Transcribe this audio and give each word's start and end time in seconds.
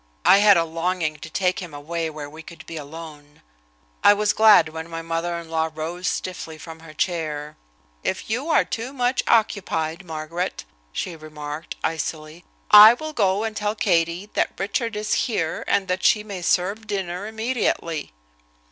I 0.25 0.39
had 0.39 0.57
a 0.57 0.63
longing 0.63 1.17
to 1.17 1.29
take 1.29 1.59
him 1.61 1.75
away 1.75 2.09
where 2.09 2.27
we 2.27 2.41
could 2.41 2.65
be 2.65 2.75
alone. 2.75 3.43
I 4.03 4.15
was 4.15 4.33
glad 4.33 4.69
when 4.69 4.89
my 4.89 5.03
mother 5.03 5.37
in 5.37 5.47
law 5.51 5.69
rose 5.75 6.07
stiffly 6.07 6.57
from 6.57 6.79
her 6.79 6.93
chair. 6.95 7.55
"If 8.03 8.27
you 8.27 8.49
are 8.49 8.65
too 8.65 8.93
much 8.93 9.21
occupied, 9.27 10.03
Margaret," 10.03 10.65
she 10.91 11.15
remarked, 11.15 11.75
icily, 11.83 12.43
"I 12.71 12.95
will 12.95 13.13
go 13.13 13.43
and 13.43 13.55
tell 13.55 13.75
Katie 13.75 14.31
that 14.33 14.57
Richard 14.57 14.95
is 14.95 15.13
here, 15.29 15.63
and 15.67 15.87
that 15.87 16.03
she 16.03 16.23
may 16.23 16.41
serve 16.41 16.87
dinner 16.87 17.27
immediately." 17.27 18.11